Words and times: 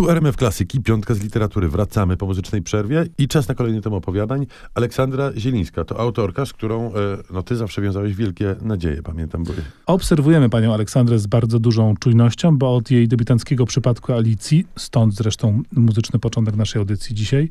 Tu 0.00 0.10
RMF 0.10 0.36
Klasyki, 0.36 0.80
piątka 0.80 1.14
z 1.14 1.22
literatury. 1.22 1.68
Wracamy 1.68 2.16
po 2.16 2.26
muzycznej 2.26 2.62
przerwie 2.62 3.06
i 3.18 3.28
czas 3.28 3.48
na 3.48 3.54
kolejny 3.54 3.80
tom 3.80 3.94
opowiadań. 3.94 4.46
Aleksandra 4.74 5.30
Zielińska 5.36 5.84
to 5.84 6.00
autorka, 6.00 6.46
z 6.46 6.52
którą 6.52 6.86
e, 6.86 6.92
no, 7.30 7.42
ty 7.42 7.56
zawsze 7.56 7.82
wiązałeś 7.82 8.14
wielkie 8.14 8.56
nadzieje, 8.62 9.02
pamiętam. 9.02 9.44
Bo... 9.44 9.52
Obserwujemy 9.86 10.50
panią 10.50 10.74
Aleksandrę 10.74 11.18
z 11.18 11.26
bardzo 11.26 11.58
dużą 11.58 11.94
czujnością, 11.96 12.58
bo 12.58 12.76
od 12.76 12.90
jej 12.90 13.08
debiutanckiego 13.08 13.66
przypadku 13.66 14.12
Alicji, 14.12 14.66
stąd 14.76 15.14
zresztą 15.14 15.62
muzyczny 15.76 16.18
początek 16.18 16.56
naszej 16.56 16.80
audycji 16.80 17.14
dzisiaj, 17.14 17.48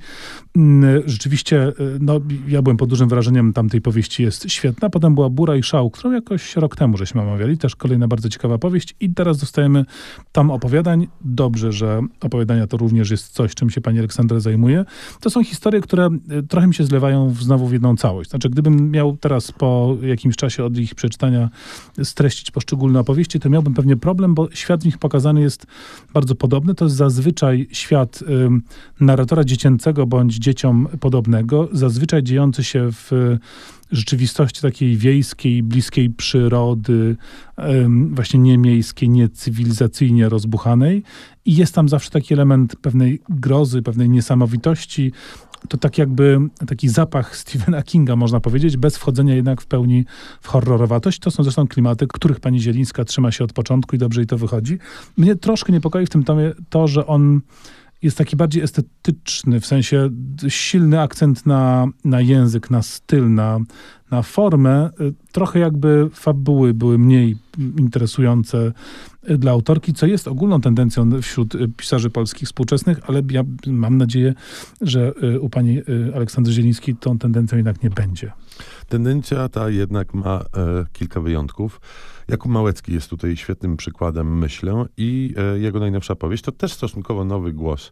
mm, 0.55 1.01
rzeczywiście, 1.05 1.63
e, 1.67 1.73
no, 1.99 2.19
ja 2.47 2.61
byłem 2.61 2.77
pod 2.77 2.89
dużym 2.89 3.09
wrażeniem 3.09 3.53
tamtej 3.53 3.81
powieści, 3.81 4.23
jest 4.23 4.51
świetna. 4.51 4.89
Potem 4.89 5.15
była 5.15 5.29
Bura 5.29 5.55
i 5.55 5.63
Szał, 5.63 5.89
którą 5.89 6.11
jakoś 6.11 6.55
rok 6.55 6.75
temu 6.75 6.97
żeśmy 6.97 7.21
omawiali, 7.21 7.57
też 7.57 7.75
kolejna 7.75 8.07
bardzo 8.07 8.29
ciekawa 8.29 8.57
powieść 8.57 8.95
i 8.99 9.13
teraz 9.13 9.37
dostajemy 9.37 9.85
tam 10.31 10.51
opowiadań. 10.51 11.07
Dobrze, 11.21 11.71
że 11.71 12.01
opowiadania 12.39 12.67
to 12.67 12.77
również 12.77 13.11
jest 13.11 13.33
coś, 13.33 13.55
czym 13.55 13.69
się 13.69 13.81
pani 13.81 13.99
Aleksandra 13.99 14.39
zajmuje. 14.39 14.85
To 15.19 15.29
są 15.29 15.43
historie, 15.43 15.81
które 15.81 16.05
e, 16.05 16.43
trochę 16.43 16.67
mi 16.67 16.73
się 16.73 16.83
zlewają 16.83 17.29
w, 17.29 17.43
znowu 17.43 17.67
w 17.67 17.73
jedną 17.73 17.97
całość. 17.97 18.29
Znaczy, 18.29 18.49
gdybym 18.49 18.91
miał 18.91 19.17
teraz 19.17 19.51
po 19.51 19.97
jakimś 20.01 20.35
czasie 20.35 20.65
od 20.65 20.77
ich 20.77 20.95
przeczytania 20.95 21.49
streścić 22.03 22.51
poszczególne 22.51 22.99
opowieści, 22.99 23.39
to 23.39 23.49
miałbym 23.49 23.73
pewnie 23.73 23.97
problem, 23.97 24.33
bo 24.35 24.47
świat 24.51 24.81
w 24.81 24.85
nich 24.85 24.97
pokazany 24.97 25.41
jest 25.41 25.67
bardzo 26.13 26.35
podobny. 26.35 26.75
To 26.75 26.85
jest 26.85 26.95
zazwyczaj 26.95 27.67
świat 27.71 28.21
y, 28.21 28.25
narratora 28.99 29.43
dziecięcego 29.43 30.05
bądź 30.05 30.35
dzieciom 30.35 30.87
podobnego, 30.99 31.69
zazwyczaj 31.71 32.23
dziejący 32.23 32.63
się 32.63 32.89
w 32.91 33.37
rzeczywistości 33.91 34.61
takiej 34.61 34.97
wiejskiej, 34.97 35.63
bliskiej 35.63 36.09
przyrody, 36.09 37.15
właśnie 38.11 38.39
nie 38.39 38.57
miejskiej, 38.57 39.09
nie 39.09 39.29
cywilizacyjnie 39.29 40.29
rozbuchanej. 40.29 41.03
I 41.45 41.55
jest 41.55 41.75
tam 41.75 41.89
zawsze 41.89 42.09
taki 42.09 42.33
element 42.33 42.75
pewnej 42.75 43.21
grozy, 43.29 43.81
pewnej 43.81 44.09
niesamowitości. 44.09 45.11
To 45.67 45.77
tak 45.77 45.97
jakby 45.97 46.39
taki 46.67 46.89
zapach 46.89 47.37
Stephena 47.37 47.83
Kinga, 47.83 48.15
można 48.15 48.39
powiedzieć, 48.39 48.77
bez 48.77 48.97
wchodzenia 48.97 49.35
jednak 49.35 49.61
w 49.61 49.65
pełni 49.65 50.05
w 50.41 50.47
horrorowatość. 50.47 51.19
To 51.19 51.31
są 51.31 51.43
zresztą 51.43 51.67
klimaty, 51.67 52.07
których 52.07 52.39
pani 52.39 52.61
Zielińska 52.61 53.05
trzyma 53.05 53.31
się 53.31 53.43
od 53.43 53.53
początku 53.53 53.95
i 53.95 53.99
dobrze 53.99 54.21
jej 54.21 54.27
to 54.27 54.37
wychodzi. 54.37 54.77
Mnie 55.17 55.35
troszkę 55.35 55.73
niepokoi 55.73 56.05
w 56.05 56.09
tym 56.09 56.23
tomie 56.23 56.51
to, 56.69 56.87
że 56.87 57.07
on 57.07 57.41
jest 58.01 58.17
taki 58.17 58.35
bardziej 58.35 58.63
estetyczny, 58.63 59.59
w 59.59 59.65
sensie 59.65 60.09
silny 60.47 61.01
akcent 61.01 61.45
na, 61.45 61.87
na 62.05 62.21
język, 62.21 62.69
na 62.69 62.81
styl, 62.81 63.33
na, 63.33 63.59
na 64.11 64.21
formę. 64.21 64.89
Trochę 65.31 65.59
jakby 65.59 66.09
fabuły 66.13 66.73
były 66.73 66.97
mniej 66.97 67.37
interesujące 67.77 68.71
dla 69.37 69.51
autorki, 69.51 69.93
co 69.93 70.05
jest 70.05 70.27
ogólną 70.27 70.61
tendencją 70.61 71.21
wśród 71.21 71.53
pisarzy 71.77 72.09
polskich 72.09 72.47
współczesnych, 72.47 72.99
ale 73.07 73.21
ja 73.31 73.43
mam 73.67 73.97
nadzieję, 73.97 74.33
że 74.81 75.13
u 75.39 75.49
pani 75.49 75.81
Aleksandry 76.15 76.53
Zielińskiej 76.53 76.95
tą 76.95 77.17
tendencją 77.17 77.57
jednak 77.57 77.83
nie 77.83 77.89
będzie. 77.89 78.31
Tendencja 78.89 79.49
ta 79.49 79.69
jednak 79.69 80.13
ma 80.13 80.39
e, 80.39 80.85
kilka 80.93 81.21
wyjątków. 81.21 81.81
Jakub 82.27 82.51
Małecki 82.51 82.93
jest 82.93 83.09
tutaj 83.09 83.37
świetnym 83.37 83.77
przykładem, 83.77 84.37
myślę, 84.37 84.85
i 84.97 85.33
e, 85.37 85.59
jego 85.59 85.79
najnowsza 85.79 86.15
powieść 86.15 86.43
to 86.43 86.51
też 86.51 86.73
stosunkowo 86.73 87.25
nowy 87.25 87.53
głos 87.53 87.91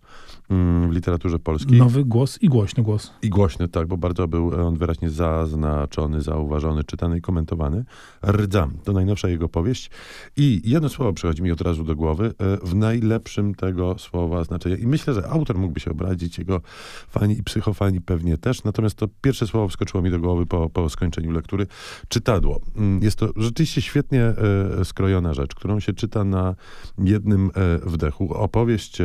mm, 0.50 0.90
w 0.90 0.94
literaturze 0.94 1.40
polskiej. 1.40 1.80
Nowy 1.80 2.06
głos 2.06 2.38
i 2.42 2.50
głośny 2.50 2.84
głos. 2.84 3.14
I 3.22 3.30
głośny, 3.30 3.68
tak, 3.68 3.88
bo 3.88 3.98
bardzo 3.98 4.28
był 4.28 4.68
on 4.68 4.78
wyraźnie 4.78 5.10
zaznaczony, 5.10 6.07
zauważony, 6.22 6.84
czytany 6.84 7.18
i 7.18 7.22
komentowany. 7.22 7.84
Rdzam 8.24 8.74
to 8.84 8.94
najnowsza 8.94 9.30
jego 9.30 9.50
powieść. 9.50 9.92
I 10.38 10.62
jedno 10.66 10.90
słowo 10.90 11.14
przychodzi 11.14 11.44
mi 11.44 11.52
od 11.52 11.62
razu 11.62 11.84
do 11.84 11.96
głowy, 11.96 12.34
e, 12.40 12.58
w 12.68 12.76
najlepszym 12.76 13.56
tego 13.56 13.98
słowa 13.98 14.44
znaczenia. 14.44 14.76
I 14.76 14.88
myślę, 14.88 15.14
że 15.14 15.28
autor 15.30 15.58
mógłby 15.58 15.80
się 15.80 15.92
obrazić, 15.92 16.38
jego 16.38 16.62
fani 17.10 17.38
i 17.38 17.44
psychofani 17.44 18.02
pewnie 18.02 18.38
też. 18.38 18.64
Natomiast 18.64 18.96
to 18.96 19.08
pierwsze 19.22 19.48
słowo 19.48 19.68
wskoczyło 19.68 20.04
mi 20.04 20.12
do 20.12 20.20
głowy 20.20 20.46
po, 20.46 20.70
po 20.70 20.90
skończeniu 20.90 21.32
lektury. 21.32 21.68
Czytadło. 22.08 22.60
Mm, 22.76 23.04
jest 23.04 23.18
to 23.18 23.30
rzeczywiście 23.36 23.82
świetnie 23.82 24.24
e, 24.24 24.86
skrojona 24.86 25.34
rzecz, 25.34 25.56
którą 25.56 25.80
się 25.80 25.94
czyta 25.94 26.24
na 26.24 26.56
jednym 26.98 27.52
e, 27.56 27.78
wdechu. 27.90 28.34
Opowieść 28.34 28.98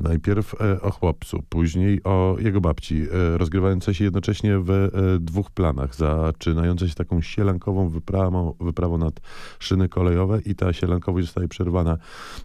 najpierw 0.00 0.54
o 0.82 0.90
chłopcu, 0.90 1.42
później 1.48 2.02
o 2.04 2.36
jego 2.38 2.60
babci, 2.60 3.06
rozgrywająca 3.36 3.94
się 3.94 4.04
jednocześnie 4.04 4.58
w 4.58 4.88
dwóch 5.20 5.50
planach, 5.50 5.94
zaczynająca 6.32 6.88
się 6.88 6.94
taką 6.94 7.20
sielankową 7.20 7.88
wyprawą, 7.88 8.54
wyprawą 8.60 8.98
nad 8.98 9.20
szyny 9.58 9.88
kolejowe 9.88 10.40
i 10.40 10.54
ta 10.54 10.72
sielankowość 10.72 11.26
zostaje 11.26 11.48
przerwana 11.48 11.98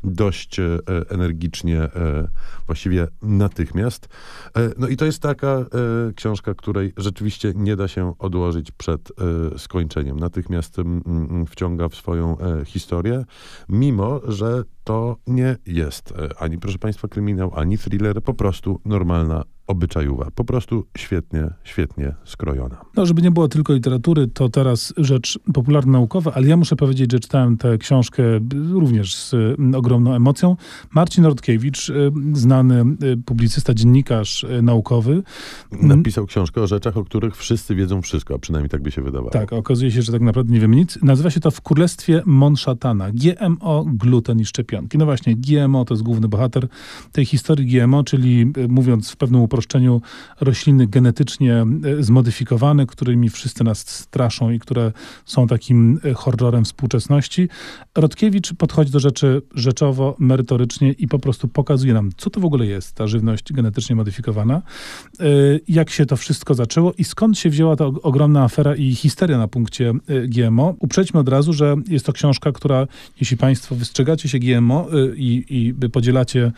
dość 0.03 0.57
energicznie, 1.09 1.89
właściwie 2.65 3.07
natychmiast. 3.21 4.07
No 4.77 4.87
i 4.87 4.97
to 4.97 5.05
jest 5.05 5.21
taka 5.21 5.65
książka, 6.15 6.53
której 6.53 6.93
rzeczywiście 6.97 7.53
nie 7.55 7.75
da 7.75 7.87
się 7.87 8.13
odłożyć 8.19 8.71
przed 8.71 9.11
skończeniem. 9.57 10.19
Natychmiast 10.19 10.77
wciąga 11.47 11.89
w 11.89 11.95
swoją 11.95 12.37
historię, 12.65 13.25
mimo 13.69 14.21
że 14.27 14.63
to 14.83 15.17
nie 15.27 15.57
jest 15.65 16.13
ani, 16.39 16.57
proszę 16.57 16.79
Państwa, 16.79 17.07
kryminał, 17.07 17.51
ani 17.55 17.77
thriller, 17.77 18.23
po 18.23 18.33
prostu 18.33 18.81
normalna 18.85 19.43
obyczajowa. 19.67 20.31
Po 20.35 20.45
prostu 20.45 20.85
świetnie, 20.97 21.49
świetnie 21.63 22.15
skrojona. 22.25 22.81
No, 22.95 23.05
żeby 23.05 23.21
nie 23.21 23.31
było 23.31 23.47
tylko 23.47 23.73
literatury, 23.73 24.27
to 24.27 24.49
teraz 24.49 24.93
rzecz 24.97 25.39
popularno-naukowa, 25.53 26.31
ale 26.33 26.47
ja 26.47 26.57
muszę 26.57 26.75
powiedzieć, 26.75 27.11
że 27.11 27.19
czytałem 27.19 27.57
tę 27.57 27.77
książkę 27.77 28.23
również 28.73 29.15
z 29.15 29.33
mm, 29.33 29.75
ogromną 29.75 30.13
emocją. 30.13 30.55
Marcin 30.91 31.23
Nordkiewicz, 31.23 31.89
y, 31.89 32.11
znany 32.33 32.85
y, 33.03 33.17
publicysta, 33.25 33.73
dziennikarz 33.73 34.43
y, 34.43 34.61
naukowy. 34.61 35.23
Napisał 35.71 36.25
książkę 36.25 36.61
o 36.61 36.67
rzeczach, 36.67 36.97
o 36.97 37.03
których 37.03 37.37
wszyscy 37.37 37.75
wiedzą 37.75 38.01
wszystko, 38.01 38.35
a 38.35 38.39
przynajmniej 38.39 38.69
tak 38.69 38.81
by 38.81 38.91
się 38.91 39.01
wydawało. 39.01 39.31
Tak, 39.31 39.53
okazuje 39.53 39.91
się, 39.91 40.01
że 40.01 40.11
tak 40.11 40.21
naprawdę 40.21 40.53
nie 40.53 40.59
wiemy 40.59 40.75
nic. 40.75 40.99
Nazywa 41.01 41.29
się 41.29 41.39
to 41.39 41.51
W 41.51 41.61
Królestwie 41.61 42.21
Monszatana. 42.25 43.11
GMO, 43.11 43.85
gluten 43.87 44.39
i 44.39 44.45
szczepionki. 44.45 44.97
No 44.97 45.05
właśnie, 45.05 45.35
GMO 45.35 45.85
to 45.85 45.93
jest 45.93 46.03
główny 46.03 46.27
bohater 46.27 46.67
tej 47.11 47.25
historii 47.25 47.67
GMO, 47.67 48.03
czyli 48.03 48.51
mówiąc 48.67 49.11
w 49.11 49.17
pewnym 49.17 49.41
uproszczeniu 49.41 49.54
rośliny 50.41 50.87
genetycznie 50.87 51.65
e, 51.99 52.03
zmodyfikowane, 52.03 52.85
którymi 52.85 53.29
wszyscy 53.29 53.63
nas 53.63 53.87
straszą 53.87 54.49
i 54.49 54.59
które 54.59 54.91
są 55.25 55.47
takim 55.47 55.99
e, 56.03 56.13
horrorem 56.13 56.65
współczesności. 56.65 57.49
Rodkiewicz 57.95 58.53
podchodzi 58.53 58.91
do 58.91 58.99
rzeczy 58.99 59.41
rzeczowo, 59.55 60.15
merytorycznie 60.19 60.91
i 60.91 61.07
po 61.07 61.19
prostu 61.19 61.47
pokazuje 61.47 61.93
nam, 61.93 62.09
co 62.17 62.29
to 62.29 62.39
w 62.39 62.45
ogóle 62.45 62.65
jest 62.65 62.93
ta 62.95 63.07
żywność 63.07 63.53
genetycznie 63.53 63.95
modyfikowana, 63.95 64.61
e, 65.19 65.23
jak 65.67 65.89
się 65.89 66.05
to 66.05 66.17
wszystko 66.17 66.53
zaczęło 66.53 66.93
i 66.97 67.03
skąd 67.03 67.39
się 67.39 67.49
wzięła 67.49 67.75
ta 67.75 67.85
ogromna 67.85 68.43
afera 68.43 68.75
i 68.75 68.95
histeria 68.95 69.37
na 69.37 69.47
punkcie 69.47 69.93
GMO. 70.27 70.75
Uprzedźmy 70.79 71.19
od 71.19 71.29
razu, 71.29 71.53
że 71.53 71.75
jest 71.87 72.05
to 72.05 72.13
książka, 72.13 72.51
która, 72.51 72.87
jeśli 73.19 73.37
Państwo 73.37 73.75
wystrzegacie 73.75 74.29
się 74.29 74.39
GMO 74.39 74.87
i, 75.15 75.45
i 75.49 75.89
podzielacie 75.89 76.51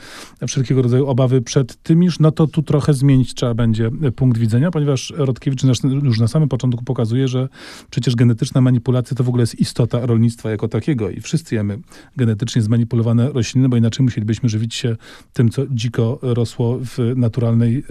wszelkiego 0.48 0.82
rodzaju 0.82 1.08
obawy 1.08 1.42
przed 1.42 1.84
tym, 1.84 2.04
już, 2.04 2.20
no 2.20 2.32
to 2.32 2.48
tu 2.48 2.64
trochę 2.64 2.87
trochę 2.88 3.00
zmienić 3.00 3.34
trzeba 3.34 3.54
będzie 3.54 3.92
punkt 4.16 4.38
widzenia, 4.38 4.72
ponieważ 4.72 5.14
Rodkiewicz 5.18 5.64
już 6.04 6.20
na 6.20 6.28
samym 6.28 6.50
początku 6.50 6.84
pokazuje, 6.84 7.28
że 7.28 7.50
przecież 7.90 8.16
genetyczna 8.16 8.62
manipulacja 8.62 9.18
to 9.18 9.24
w 9.24 9.30
ogóle 9.30 9.42
jest 9.42 9.60
istota 9.60 10.06
rolnictwa 10.06 10.52
jako 10.52 10.68
takiego 10.68 11.10
i 11.10 11.22
wszyscy 11.22 11.56
jemy 11.56 11.80
genetycznie 12.18 12.62
zmanipulowane 12.62 13.30
rośliny, 13.32 13.70
bo 13.70 13.78
inaczej 13.78 14.04
musielibyśmy 14.04 14.50
żywić 14.50 14.76
się 14.76 14.96
tym, 15.34 15.50
co 15.50 15.62
dziko 15.72 16.20
rosło 16.22 16.80
w 16.82 17.14
naturalnej 17.16 17.84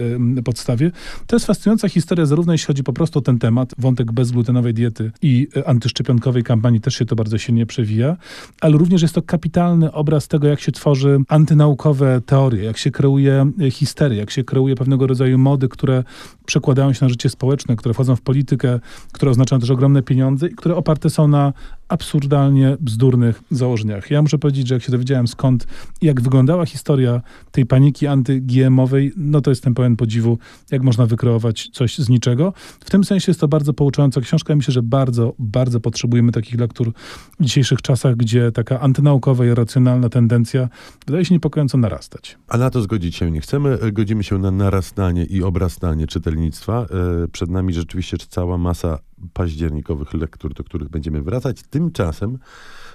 podstawie. 0.45 0.91
To 1.27 1.35
jest 1.35 1.45
fascynująca 1.45 1.89
historia, 1.89 2.25
zarówno 2.25 2.53
jeśli 2.53 2.67
chodzi 2.67 2.83
po 2.83 2.93
prostu 2.93 3.19
o 3.19 3.21
ten 3.21 3.39
temat, 3.39 3.73
wątek 3.77 4.11
bezglutenowej 4.11 4.73
diety 4.73 5.11
i 5.21 5.47
e, 5.57 5.67
antyszczepionkowej 5.67 6.43
kampanii 6.43 6.81
też 6.81 6.95
się 6.95 7.05
to 7.05 7.15
bardzo 7.15 7.37
silnie 7.37 7.65
przewija, 7.65 8.17
ale 8.61 8.77
również 8.77 9.01
jest 9.01 9.15
to 9.15 9.21
kapitalny 9.21 9.91
obraz 9.91 10.27
tego, 10.27 10.47
jak 10.47 10.59
się 10.59 10.71
tworzy 10.71 11.19
antynaukowe 11.27 12.21
teorie, 12.25 12.63
jak 12.63 12.77
się 12.77 12.91
kreuje 12.91 13.51
e, 13.61 13.71
histerię, 13.71 14.17
jak 14.17 14.31
się 14.31 14.43
kreuje 14.43 14.75
pewne 14.75 14.86
pewnego 14.87 15.07
rodzaju 15.07 15.37
mody, 15.37 15.69
które 15.69 16.03
przekładają 16.45 16.93
się 16.93 17.05
na 17.05 17.09
życie 17.09 17.29
społeczne, 17.29 17.75
które 17.75 17.93
wchodzą 17.93 18.15
w 18.15 18.21
politykę, 18.21 18.79
które 19.11 19.31
oznaczają 19.31 19.59
też 19.59 19.69
ogromne 19.69 20.03
pieniądze 20.03 20.47
i 20.47 20.55
które 20.55 20.75
oparte 20.75 21.09
są 21.09 21.27
na 21.27 21.53
absurdalnie 21.87 22.77
bzdurnych 22.79 23.43
założeniach. 23.51 24.11
Ja 24.11 24.21
muszę 24.21 24.37
powiedzieć, 24.37 24.67
że 24.67 24.73
jak 24.75 24.83
się 24.83 24.91
dowiedziałem 24.91 25.27
skąd, 25.27 25.67
jak 26.01 26.21
wyglądała 26.21 26.65
historia 26.65 27.21
tej 27.51 27.65
paniki 27.65 28.07
anty-GMowej, 28.07 29.11
no 29.17 29.41
to 29.41 29.51
jestem 29.51 29.73
pełen 29.73 29.95
podziwu, 29.95 30.37
jak 30.71 30.81
można 30.81 31.05
wykreować 31.05 31.69
coś 31.73 31.97
z 31.97 32.09
niczego. 32.09 32.53
W 32.79 32.89
tym 32.89 33.03
sensie 33.03 33.31
jest 33.31 33.39
to 33.39 33.47
bardzo 33.47 33.73
pouczająca 33.73 34.21
książka. 34.21 34.55
Myślę, 34.55 34.71
że 34.71 34.83
bardzo, 34.83 35.33
bardzo 35.39 35.79
potrzebujemy 35.79 36.31
takich 36.31 36.59
lektur 36.59 36.91
w 37.39 37.43
dzisiejszych 37.43 37.81
czasach, 37.81 38.15
gdzie 38.15 38.51
taka 38.51 38.79
antynaukowa 38.79 39.45
i 39.45 39.49
racjonalna 39.49 40.09
tendencja 40.09 40.69
wydaje 41.07 41.25
się 41.25 41.35
niepokojąco 41.35 41.77
narastać. 41.77 42.37
A 42.47 42.57
na 42.57 42.69
to 42.69 42.81
zgodzić 42.81 43.15
się 43.15 43.31
nie 43.31 43.41
chcemy. 43.41 43.77
Godzimy 43.91 44.23
się 44.23 44.37
na 44.37 44.51
narastanie 44.51 45.25
i 45.25 45.43
obrastanie 45.43 46.07
czytelnictwa. 46.07 46.85
E, 47.23 47.27
przed 47.27 47.49
nami 47.49 47.73
rzeczywiście 47.73 48.17
cała 48.29 48.57
masa 48.57 48.99
październikowych 49.33 50.13
lektur, 50.13 50.53
do 50.53 50.63
których 50.63 50.89
będziemy 50.89 51.21
wracać. 51.21 51.63
Tymczasem 51.69 52.37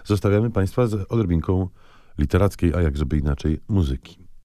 zostawiamy 0.05 0.51
Państwa 0.51 0.87
z 0.87 0.95
odrobinką 1.13 1.69
literackiej, 2.19 2.75
a 2.75 2.83
jak 2.83 2.97
żeby 2.97 3.19
inaczej, 3.19 3.61
muzyki. 3.69 4.32